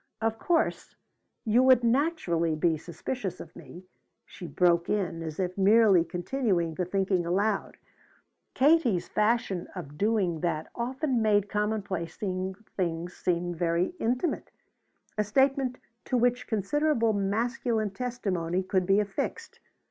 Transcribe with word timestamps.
"Of 0.19 0.39
course, 0.39 0.95
you 1.45 1.61
would 1.61 1.83
naturally 1.83 2.55
be 2.55 2.75
suspicious 2.75 3.39
of 3.39 3.55
me," 3.55 3.85
she 4.25 4.47
broke 4.47 4.89
in 4.89 5.21
as 5.21 5.39
if 5.39 5.55
merely 5.59 6.03
continuing 6.03 6.73
the 6.73 6.85
thinking 6.85 7.23
aloud; 7.23 7.77
Katie's 8.55 9.07
fashion 9.07 9.67
of 9.75 9.99
doing 9.99 10.39
that 10.39 10.71
often 10.73 11.21
made 11.21 11.49
commonplace 11.49 12.17
things 12.17 13.15
seem 13.15 13.53
very 13.53 13.93
intimate 13.99 14.49
a 15.19 15.23
statement 15.23 15.77
to 16.05 16.17
which 16.17 16.47
considerable 16.47 17.13
masculine 17.13 17.91
testimony 17.91 18.63
could 18.63 18.87
be 18.87 18.99
affixed. 18.99 19.59